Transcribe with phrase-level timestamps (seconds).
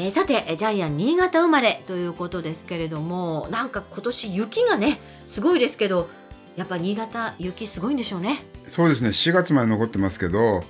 [0.00, 6.08] えーさてえージャイアン新潟生まれということですけれどもなんか今年雪がねすごいですけど
[6.54, 10.62] やっぱ新潟雪すごいんでしょうねそうですね、4月まで残ってますけど、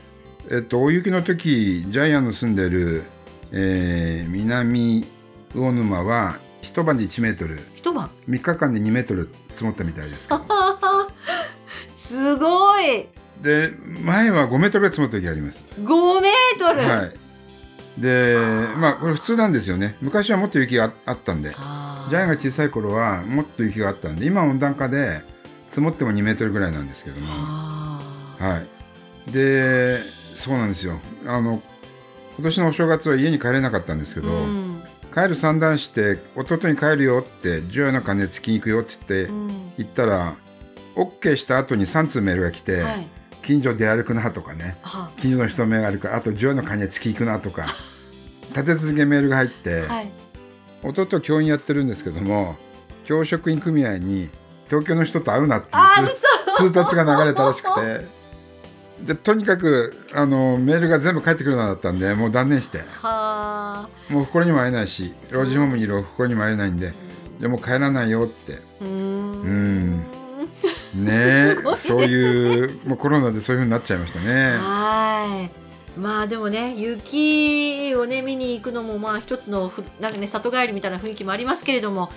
[0.51, 3.03] えっと、大雪の時、ジャイアンの住んでる、
[3.51, 5.05] えー南
[5.55, 10.29] 魚沼は一晩で1メートル、一晩？3日間で2メートル積もったみたいです。
[11.97, 13.07] すごい
[13.43, 13.73] で、
[14.03, 15.65] 前は5メートル積もった時あります。
[15.83, 17.28] 5メートル、はい。
[18.01, 18.37] で、
[18.77, 19.97] まあ、これ普通なんですよね。
[20.01, 21.51] 昔はもっと雪がああったんで。
[21.51, 25.21] はあジャイアンが小さい頃はもっと雪があったんで、今温暖化で
[25.69, 27.27] 積もっても2メートルぐらいなんですけども。
[27.27, 28.63] は
[29.27, 29.31] い。
[29.31, 29.99] で、
[30.37, 31.01] そうなんですよ。
[31.27, 31.63] あの、
[32.37, 34.83] 今年のお正月は家に帰れなかったんですけど、うん
[35.15, 40.37] 帰る算段して、弟に帰るよって、除夜の鐘つきに行くよって言って、うん行ったら、
[40.95, 43.09] OK した後に3通メールが来て、はい
[43.49, 47.67] 近所出歩くなとかね、は近所の人目があるから、あと除夜の鐘つき行くなとか、
[48.49, 50.11] 立て続けメールが入って、はい。
[50.83, 52.57] 弟教員やってるんですけども、
[53.05, 54.31] 教職員組合に
[54.69, 55.95] 東京の人と会うなっていうあ
[56.57, 58.19] 通通達が流れたらしくて。
[59.05, 62.79] でとにかくあのメールが全部返ってくるのだったんでもう断念して。
[62.79, 63.89] はあ。
[64.09, 66.95] もうここにも会えないし老人ホームにいるここにも会えないんで
[67.39, 68.59] じゃあもう帰らないよって。
[68.81, 69.43] うん。
[69.45, 70.01] ん。
[70.95, 74.57] ね すごいですそういうもうコロナでそういうふうになっちゃいましたね。
[74.59, 75.68] はい。
[75.99, 82.11] まあでもね雪をね見に行くのもまあ一つのふなんかね里帰りみたいな雰囲気もありますけれども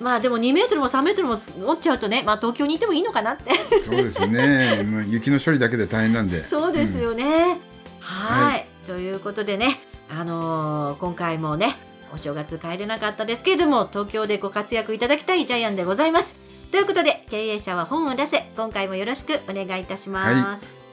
[0.00, 3.50] まあでも2メートルも3メートルも落ちちゃうとねまあ東京にいてもいいのかなって。
[3.84, 5.06] そうですね。
[5.08, 6.42] 雪の処理だけで大変なんで。
[6.44, 7.58] そうですよね。
[8.00, 8.66] はい。
[8.86, 11.76] ということでねあのー今回もね
[12.14, 16.36] お正月帰れなかったですけれども東京でご活躍いただきたいジャイアンでございます。
[16.70, 18.50] ということで経営者は本を出せ。
[18.56, 20.87] 今回もよろしくお願いいたします。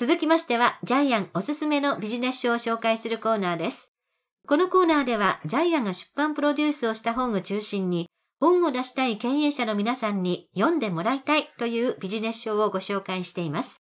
[0.00, 3.92] 続きましては、ジャイアンおすすめのビジネス書を紹介するコーナーです。
[4.48, 8.08] このコーナーでは、ジャイアンが出版プロデュースをした本を中心に、
[8.40, 13.82] 本を出したい経営者の皆さんに読んでもらいたいというビジネス書をご紹介しています。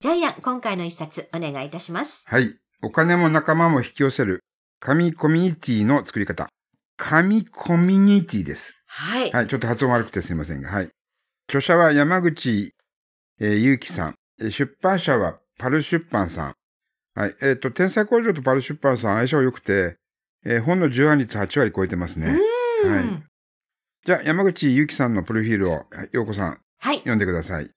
[0.00, 2.24] ジャイアン、今回の一冊お願いいたします。
[2.26, 4.40] はいお金も仲間も引き寄せる
[4.80, 6.48] 紙コミュニティの作り方
[6.96, 9.30] 紙コミュニティですはい。
[9.30, 10.90] はい、ちょっと発音悪くてすいませんが、はい。
[11.48, 12.74] 著者は山口、
[13.38, 14.14] えー、祐樹さん。
[14.40, 16.54] えー出版社はパル出版さん。
[17.18, 17.34] はい。
[17.42, 19.96] えっ、と、天才工場とパル出版さん相性良くて、
[20.44, 22.38] えー本の重版率8割超えてますね。
[22.84, 23.22] うんはい
[24.06, 26.98] じゃあ、山口祐樹さんのプロフィールを、はい陽子さん、はい。
[26.98, 27.68] 読んでください。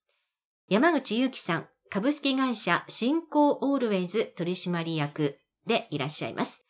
[0.68, 6.68] 山口祐樹さん、株式会社新興オールウェイズ取締役でいらっしゃいます。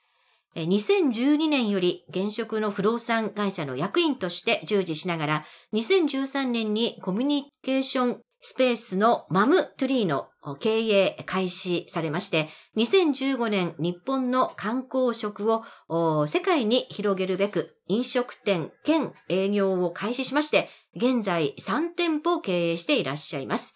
[0.56, 10.28] えー2012年より現職の不動産会社の役員として従事しながら、2013年にコミュニケーションスペースのマムトゥリーの
[10.60, 23.76] 経営開始されまして、2015年日本の観光食を世界に広げるべく飲食店兼営業を開始しまして、現在3店舗を経営していらっしゃいます。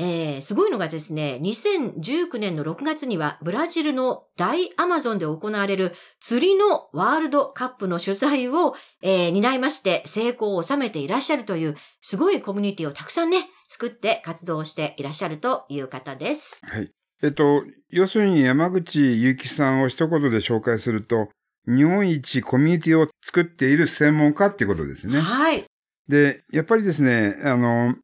[0.00, 16.60] えー、すごいのがですね、2019年の6月にはブラジルの大アマゾンで行われる釣りのワールドカップの主催を、えー担いまして成功を収めていらっしゃるというすごいコミュニティをたくさんね、作って活動していらっしゃるという方です。
[16.64, 16.90] はい。
[17.22, 21.28] えっと、要するに山口祐樹さんを一言で紹介すると、
[21.66, 25.20] 日本一コミュニティを作っている専門家っていうことですね。
[25.20, 25.64] はい。
[26.08, 27.94] で、やっぱりですね、あの、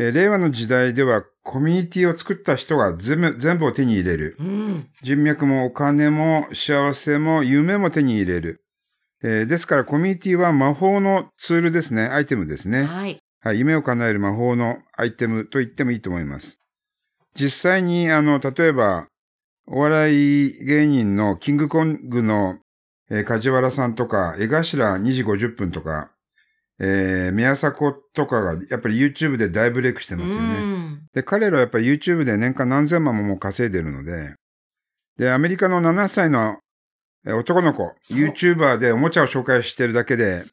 [0.00, 4.36] えー令和の時代ではコミュニティを作った人が全部全部を手に入れる。
[4.38, 4.86] うん。
[5.02, 8.62] 人脈もお金も幸せも夢も手に入れる。
[9.24, 12.84] えーですからコミュニティは魔法のツールですね、アイテムですね。
[12.84, 13.18] はい。
[13.40, 16.60] はい、夢を叶える魔法のアイテムと言ってもいいと思います。
[17.34, 19.06] 実際に、あの、例えば、
[19.66, 20.12] お笑
[20.48, 22.58] い芸人のキングコングの、
[23.10, 26.12] えー梶原さんとか、江頭2時50分とか、
[26.80, 30.60] えー宮迫とかが、やっぱり YouTube で大ブレイクしてますようね。
[30.60, 31.02] ん。
[31.12, 34.34] で、彼らはやっぱり YouTube で年間何千万ももう稼いでるので、
[35.18, 36.58] で、アメリカの7歳の
[37.26, 40.44] えー男の子、YouTuber でおもちゃを紹介してるだけで、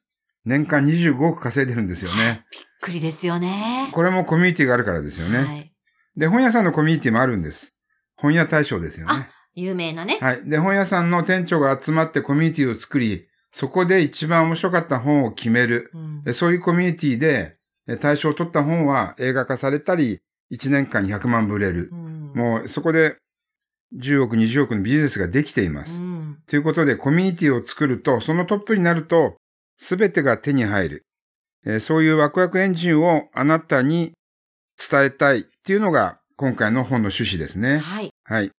[0.45, 2.45] 年間25億稼いでるんですよね。
[2.51, 3.89] びっくりですよね。
[3.94, 5.38] これもコミュニティがあるからですよね。
[5.39, 5.71] はい。
[6.16, 7.75] で、本屋さんのコミュニティもあるんです。
[8.16, 9.30] 本屋大賞ですよね。
[9.56, 10.18] 有名なね。
[10.21, 10.50] はい。
[10.50, 15.90] で、本屋さんの店長が集まってコミュニティを作り、そこで一番面白かった本を決める。
[15.94, 17.56] うんでそういうコミュニティで、
[17.88, 20.19] え大賞を取った本は映画化されたり、
[20.52, 21.96] 1年間に100万部売れるう。
[21.96, 23.16] んもうそこで
[23.96, 26.02] 10億、20億のビジネスができています。
[26.02, 29.38] うんということで、コミュニティを作ると、そのトップになると、
[29.78, 31.04] すべてが手に入る。
[31.66, 34.12] えーそういうワクワクエンジンをあなたに
[34.78, 37.78] 伝えたいっていうのが、今回の本の趣旨ですね。
[37.78, 38.10] はい。
[38.25, 38.52] はい。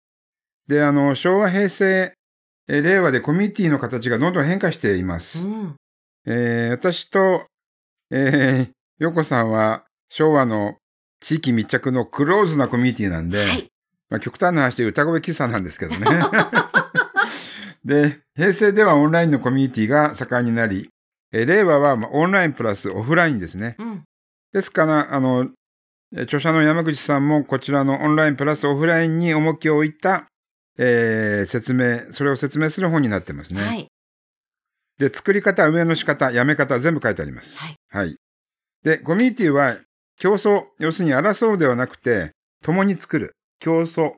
[0.69, 2.15] で、あの、昭和、平成、
[2.69, 5.47] えー令和でコミュニティの形がどんどん変化していまうす。
[5.47, 5.77] ん。
[6.27, 7.47] えー私と、
[8.11, 10.77] えー、ヨコさんは昭和の
[11.21, 13.67] 地域密着のクローズなコミュニティなんで、はい。
[14.11, 16.07] まあ、極端な話で歌声喫茶なんですけどね。
[17.85, 20.91] で、平成ではオンラインのコミュニティが盛んになり、
[21.33, 23.77] えー令和はまあオンラインプラスオフラインですね。
[23.79, 24.03] うん。
[24.53, 25.49] ですから、あの、
[26.15, 30.27] えー著者の山口さんもこちらのオンラインプラスオフラインに重きを置いた、
[30.79, 33.63] えー説明、それを説明する本になってますね。
[33.63, 33.89] はい。
[34.99, 37.59] で、作り方、運営の仕方、やめ方、全部書いてあります。
[37.59, 37.77] はい。
[37.91, 38.17] はい。
[38.83, 39.77] で、コミュニティは
[40.19, 42.33] 競争、要するに争うではなくて、
[42.63, 44.13] 共に作る、競争。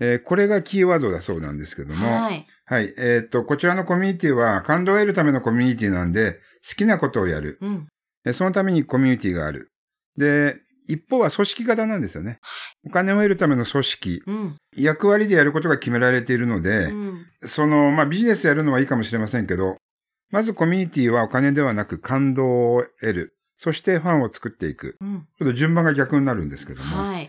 [0.00, 2.46] えーこれがキーワードだそうなんですけども、はい。
[2.64, 2.94] はい。
[2.98, 6.34] えっ、と、こちらのコミュニティは感動を得るためのコミュニティなんで、
[6.68, 7.58] 好きなことをやる。
[7.60, 7.86] うん。
[8.24, 9.70] えーそのためにコミュニティがある。
[10.16, 12.40] で、一方は組織型なんですよね。
[12.84, 14.22] お金を得るための組織。
[14.26, 14.56] うん。
[14.76, 17.26] 役割でやることが決められているので、うん。
[17.44, 19.76] その、まあ、ビジネスやるのはいいかもしれませんけど、
[20.30, 23.38] まずコミュニティはお金ではなく感動を得る。
[23.58, 24.96] そしてファンを作っていく。
[25.00, 25.26] うん。
[25.38, 26.96] ちょっと順番が逆になるんですけども。
[26.96, 27.28] はい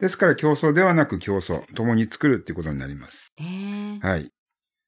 [0.00, 1.62] ですから競争ではなく競争。
[1.74, 3.32] 共に作るっていうことになります。
[4.02, 4.28] はい。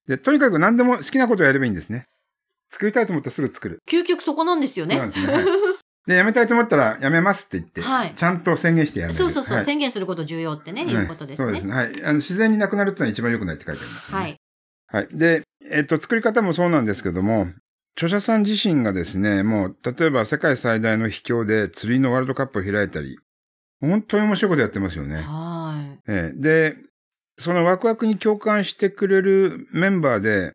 [0.09, 2.07] で、とにかく何でも好きなことをやればいいんですね。
[2.71, 3.79] 作りたいと思ったらすぐ作る。
[3.89, 4.97] 究極そこなんですよね。
[4.97, 5.33] そうなんですね。
[5.33, 5.66] はい
[6.07, 9.19] で、やめたいと思ったらやめますって言って、はいちゃんと宣言してやめる。
[9.19, 11.47] そうそうそう、はい宣言すること重要ってね、いうことですね。
[11.47, 11.75] そうですね。
[11.75, 12.05] はい。
[12.05, 14.19] あの自然になくなるってのは一番良くないって書いてあります、ね。
[14.19, 14.37] はい。
[14.89, 15.09] はい。
[15.13, 17.49] で、えっ、と、作り方もそうなんですけども、
[17.97, 23.19] 著者さん自身がですね、もう、例えば世界最大の秘境で釣りのワールドカップを開いたり、
[23.81, 25.17] 本当に面白いことやってますよね。
[25.17, 26.77] はええで、
[27.39, 30.53] そのワクワクに共感してくれるメンバーで、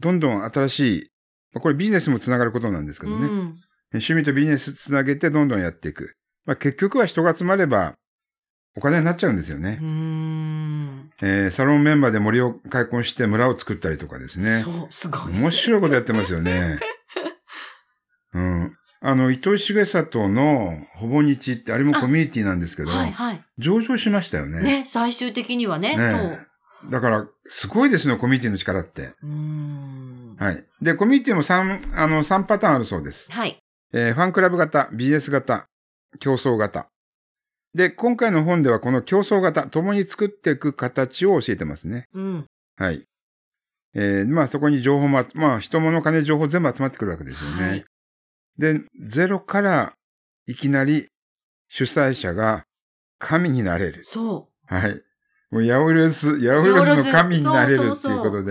[0.00, 1.10] どんどん新しい、
[1.52, 3.10] まあこれビジネスもつながることなんですけい。
[3.10, 3.26] どね。
[3.26, 3.60] うん。
[3.94, 6.16] 趣味とビジネスつなげてどんどんやっていく。
[6.44, 7.94] まあ、結局は人が集まれば、
[8.76, 9.84] お金になっちゃうんですよねう。
[9.84, 11.10] ん。
[11.20, 14.60] えーサロンメンバーで森を開墾して村を作ったりとかですね。
[14.60, 15.32] そう、すごい。
[15.32, 16.78] 面白いことやってますよね。
[18.34, 18.76] うん。
[19.04, 23.44] あの、糸井重里のほぼ日って、あれもコミュニティなんですけど、はいはい。
[23.58, 24.62] 上場しましたよね。
[24.62, 26.10] ね、最終的にはね、ね
[26.82, 26.90] そう。
[26.90, 29.12] だから、すごいですね、コミュニティの力って。
[29.22, 30.36] うーん。
[30.38, 30.64] はい。
[30.80, 33.30] で、コミュニティも3、あの、3パターンあるそうです。
[33.30, 33.61] はい。
[33.92, 35.68] えーファンクラブ型、ビジネス型、
[36.18, 36.88] 競争型。
[37.74, 42.06] で、今回の本ではこの競争型、共に作っていく形を教えてますね。
[42.14, 42.46] うん。
[42.76, 43.06] はい。
[43.94, 47.68] えーまあそこに情報もあ、まあ人物金情報全部集まってくるわけですよね。
[47.68, 47.84] はい
[48.58, 49.94] で、ゼロから
[50.46, 51.08] いきなり
[51.68, 52.64] 主催者が
[53.18, 54.04] 神になれる。
[54.04, 55.02] そはい。
[55.50, 58.42] もうヤオルス、ヤオルスの神になれるっていうそうそうそう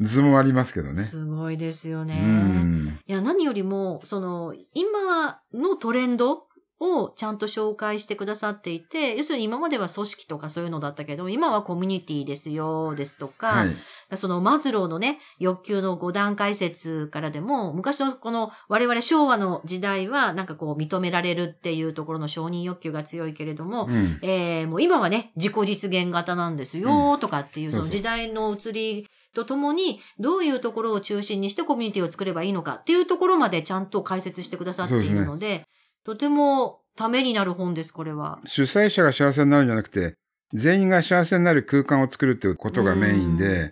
[0.00, 0.92] 図もありますけどう。
[0.92, 1.02] ね。
[1.02, 2.16] すごいですようね。
[2.20, 2.98] ん。
[3.06, 6.46] いや、何よりも、その、今のトレンド
[6.80, 14.16] をちゃんと紹介してくださっていて、要するに今までは組織とかそういうのだったけど、今はコミュニティですよ、ですとか、はい。
[14.16, 24.18] そのマズローのね、欲求の5段階説からでも、昔のこの我々昭和の時代はなんかこう認められるっていうところの承認欲求が強いけれども、うん。
[24.22, 35.66] えー、もう今はね、自己実現型なんですよ、とかっていう、その時代の移りとともに、どういうところを中心にしてコミュニティを作ればいいのかっていうところまでちゃんと解説してくださっているので、
[36.04, 38.40] とてもためになる本です、これは。
[38.46, 40.14] 主催者が幸せになるんじゃなくて、
[40.52, 43.70] 全員が幸せになる空間を作るっていうことがメインで、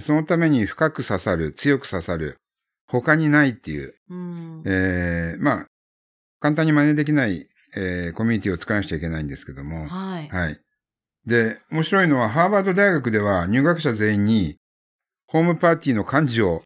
[0.00, 2.36] そのために深く刺さる、強く刺さる、
[2.86, 4.62] 他にないっていう、うん。
[4.66, 5.66] えー、まあ、
[6.40, 10.28] 簡単に真似できない、えー、コミュニティを作らなくちゃいけないんですけども、はい。
[10.28, 10.60] はい。
[11.26, 14.56] で、面白いのは、ハーバード大学では入学者全員に、
[15.28, 16.62] ホームパーティーの幹事を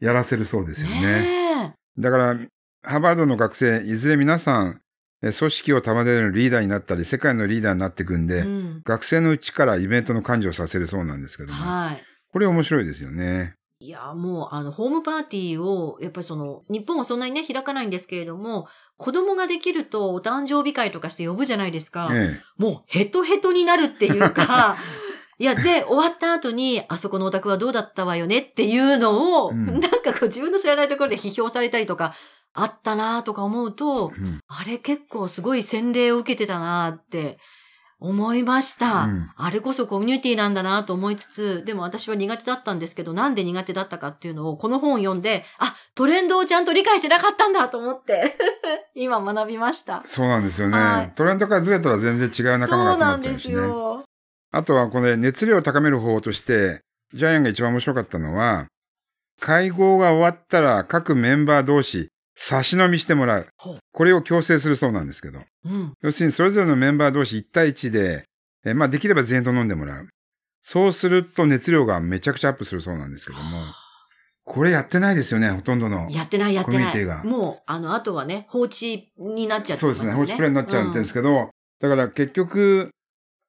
[0.00, 1.00] やらせるそうですよね。
[1.00, 2.36] ねだから、
[2.82, 4.80] ハーバードの学生、いずれ皆さん、
[5.22, 8.26] え組織を束ねるリーダーになったり、世界のリーダーになっていくんえ。
[8.26, 8.82] で、うん。
[8.84, 12.02] 学生のうちからイベントの幹事をさせるそうなんですけども、はい。
[12.32, 13.54] これ面白いですよね。
[13.80, 22.10] いや、もう、あの、ホームパーティーを、やっぱりその、日本はそんなにね、開かないんですけれども、子供ができると、お誕生日会とかして呼ぶじゃないですか。
[22.12, 24.76] えもう、ヘトヘトになるっていうか、
[25.38, 32.14] いや、で、終わった後に、あそこのお宅はどうだったわよねっていうのを、うんなんかこう自分の知らないところで批評されたりとか、
[32.52, 37.38] あったなとか思うと、うんあれ結構すごい洗礼を受けてたなって
[38.00, 39.04] 思いました。
[39.04, 48.36] うんあれこそコミュニティなんだなと思いつつ、でも私は苦手だったんですけど、なんで苦手だったかっていうのをこの本を読んで、あ、トレンドをちゃんと理解してなかったんだと思って、
[48.94, 50.02] 今学びました。
[50.06, 50.78] そうなんですよね。
[50.78, 53.50] はいトレンドからずれたら全然違う仲間が集まそうなんです。
[53.50, 54.04] よ。
[54.52, 56.80] あとはこれ熱量を高める方法として、
[57.14, 58.66] ジャイアンが一番面白かったのは、
[59.40, 62.08] 会合が終わったら各メンバー同士
[62.42, 63.48] 差し飲みしてもらう。
[63.92, 65.40] これを強制するそうなんですけど。
[65.66, 65.92] うん。
[66.00, 68.24] 要するにそれぞれのメンバー同士1対1で、
[68.64, 70.08] えまあできれば全員と飲んでもらう。
[70.62, 73.44] そうすると熱量がめちゃくちゃアップするそうなんですけども。
[74.44, 76.08] これやってないですよね、ほとんどの。
[76.10, 76.80] やってないやってない。
[76.80, 80.12] コミュニティがもう、あの、あとはね、放置になっちゃってそうですね。
[80.12, 82.88] 放置プレイになっちゃうんですけけど、だから結局、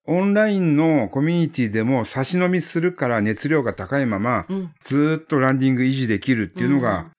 [0.06, 4.58] オンラインのコミュニティでも差し飲みするから熱量が高いまま、うん。
[4.58, 4.72] うん。
[4.84, 7.12] ずーっとランディング維持できるっていうのが、うん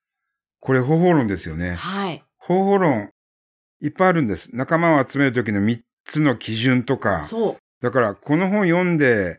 [0.63, 1.75] これ方法論ですよね。
[1.75, 2.23] はい。
[2.39, 3.11] 方法論、
[3.81, 4.55] いっぱいあるんです。
[4.55, 9.39] 仲間を集めるときの3つの基準とか、そだからこの本読んで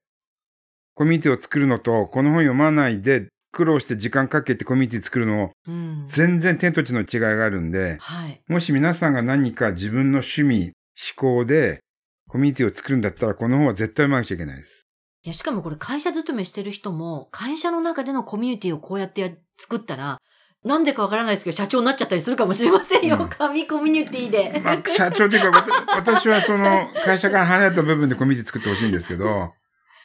[0.96, 5.72] コミュニティを作るのと、この本読まないで苦労して時間かけてコミュニティ作るのをう。
[5.72, 6.04] うん。
[6.08, 8.42] 全然天と地の違いがあるんで、はい。
[8.50, 10.74] もし皆さんが何か自分の趣味、
[11.16, 11.80] 思考で
[12.28, 14.84] コミュニティを作るんだったら、この本は絶対読まなきゃいけないです。
[15.24, 20.18] いや、しかもこれ会社勤めしてる人も、会社の中でのコミュニティをこうやってや作ったら、
[20.64, 23.18] なんでかわからないですけど、社長になっちゃったりするかもしれませんよ。
[23.20, 24.62] うん紙コミュニティで。
[24.64, 25.66] まあ、社長というか、
[25.96, 29.54] 私はその会社から離れた部分でコミュニティ作ってほしいんですけど、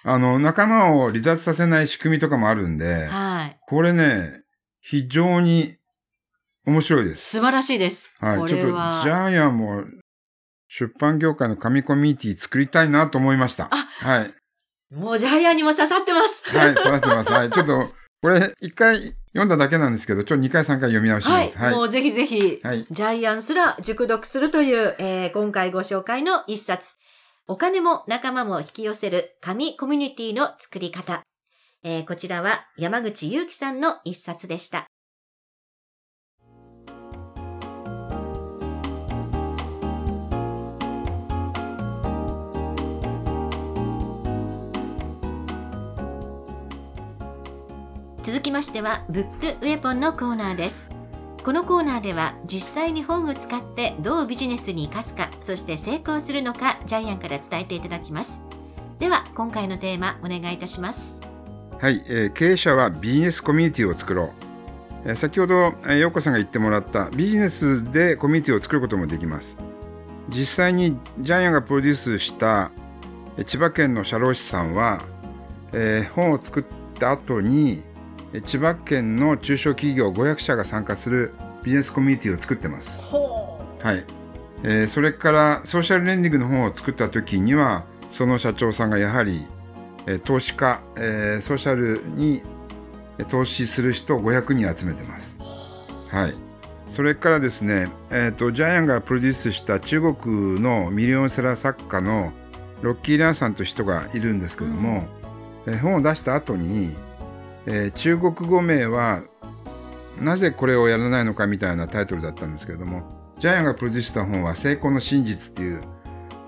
[0.05, 3.59] あの、仲間を離脱させない仕組みとかもあるんで、はい。
[3.67, 4.43] これね、
[4.81, 5.77] 非常に
[6.67, 7.31] 面白いです。
[7.31, 8.13] 素晴らしいです。
[8.19, 8.39] はい。
[8.39, 8.67] こちょっと。
[8.67, 9.85] ジャイアンも
[10.69, 13.69] 出版業界の紙コミュニティ作りたいなと思いました。
[13.71, 14.35] あはい。
[14.95, 16.45] もうジャイアンにも刺さってます。
[16.57, 17.33] はい、育ってます。
[17.33, 17.51] はい。
[17.51, 17.91] ちょっと、
[18.23, 21.47] これ、一回読んだだけなんですけど、ちょっと二回三回読み直しはい。
[21.47, 21.59] ます。
[21.59, 21.75] はい。
[21.75, 22.87] もうぜひぜひ、はい。
[22.91, 26.97] ジャイアンすら熟読するという、えー今回ご紹介の一冊。
[27.47, 31.23] お金も仲間も引き寄せる紙コミュニティの作り方。
[31.83, 34.87] えーこちらは山口祐樹さんの一冊でした。
[48.29, 50.91] 続きましては、ブックウェポンのコーナーです。
[51.43, 58.43] このコーナーでは実際に本を使ってどうビジネスに生かすか、そして成功するのか、ジャイアンから伝えていただきます。
[58.99, 61.19] では、今回のテーマ、お願いいたします。
[61.81, 64.31] はい、えー経営者はビジネスコミュニティを作ろう。
[65.07, 69.57] えー先ほど、えー、陽子さんが言ってもらったビジネスでコミュニティを作ることもできます。
[70.29, 72.73] 実際にジャイアンがプロデュースした
[73.39, 75.01] えー千葉県の社労士さんは、
[75.73, 76.65] えー本を作っ
[76.99, 77.88] た後に
[78.43, 83.01] 千葉県の中小企業500社が参加するビジネスコミュニティを作ってます。
[83.03, 84.05] ほはい。
[84.65, 89.45] えーそれからソーシャルレンディングの本を作った時にはその社長さんがやはり、
[90.07, 92.43] えー投資家、えーソーシャルに
[93.19, 95.37] えー投資する人を500人集めてます。
[96.11, 96.35] はい。
[96.89, 102.33] それからですね、えーとジャイアンがプロデュースした中国のミリオンセラー作家の
[102.83, 105.07] ロッキー・ランさんという人がいるんですけども、
[105.67, 106.97] えー本を出した後に、
[107.71, 109.23] えー中国語名は
[110.21, 113.03] なぜこれをやらないのかみたいなタイトルだったんですけれども
[113.39, 115.81] ジャイアンがプロデュースした本は「成功の真実」っていう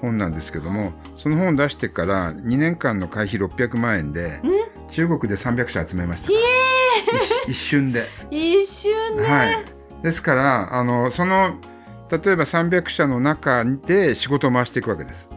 [0.00, 4.40] 本なんですけどもその本を出してから2年間の会費600万円で
[4.90, 6.36] 中国で300社集めました一
[7.48, 8.00] 一瞬で。
[8.00, 9.22] う一瞬ね。
[9.22, 9.64] はい、
[10.02, 11.56] ですからあのその
[12.10, 15.28] 例えば300社の中で仕事を回していくわけです。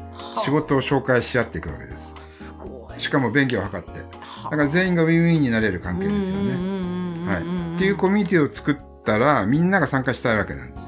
[0.43, 2.15] 仕事を紹介し合っていくわけです。
[2.21, 2.99] すごい。
[2.99, 6.57] しかも便宜を図ってだから全員がウィンウィンになれる関係ですよね。
[6.57, 10.79] ねはい、っていうコミュニティを作ったらみんなが参加したいわけなんです。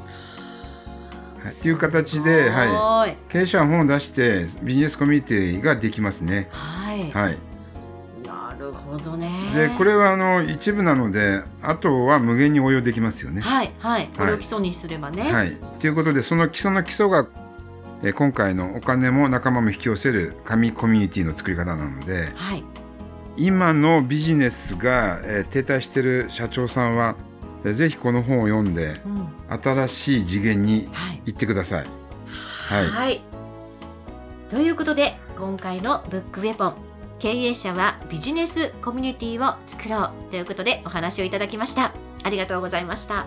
[1.46, 3.12] はい、っていう形で、ははい。
[3.12, 6.48] い、経営者は本を出してビジネスコミュニティができますね。
[6.52, 7.12] はい。
[7.12, 7.38] はい、
[8.26, 9.30] なるほどね。
[9.54, 13.42] でこれはあの一部なのであとは無限に応用できますよね。
[13.42, 14.10] はい、はい。
[14.18, 15.32] これを基礎にすればね。
[15.32, 17.28] はい、ということでその基礎の基礎が
[18.04, 22.64] えー今回のお金も仲間も引き寄せる紙コミュニティの作り方なのではい。
[23.38, 27.16] 今のビジネスが、えー停滞している社長さんは、
[27.64, 29.28] えーぜひこの本を読んでうん。
[29.62, 31.22] 新しい次元にはい。
[31.26, 31.86] 行ってください。
[32.70, 33.22] はいはい。
[34.50, 36.76] ということで、今回のブックウェポン、
[37.20, 41.92] 経営者はビジネスコミュニティを作ろうということでお話をいただきました。
[42.24, 43.26] ありがとうございました。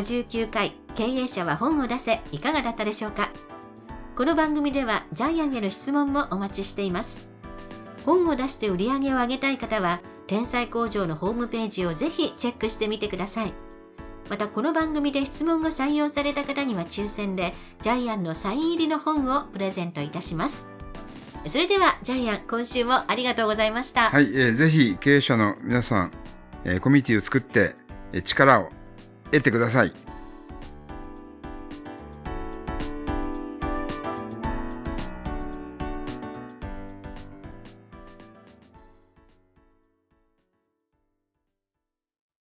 [0.00, 3.30] 59回経営者は本を出せいかがだったでしょうか？
[4.16, 7.28] この番組ではジャイアンへの質問もお待ちしています。
[8.06, 13.52] 本を出して売り上げを上げたい方は天才工場のホームページをぜひチェックしてみてください。
[14.30, 17.52] またこの番組で質問が採用された方には抽選で
[17.82, 20.66] ジャイアンのサイン入りの本をプレゼントいたします。
[21.46, 24.08] それではジャイアン今週もありがとうございました。
[24.08, 26.12] はい、えーぜひ経営者の皆さん、
[26.64, 27.74] えーコミュニティを作って、
[28.14, 28.70] えー力を
[29.30, 30.09] 得てください。